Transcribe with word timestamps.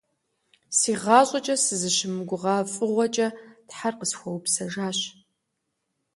ИгъащӀэкӀэ 0.91 1.55
сызыщымыгугъа 1.63 2.55
фӀыгъуэкӀэ 2.73 3.27
Тхьэр 3.67 3.93
къысхуэупсэжащ. 3.99 4.99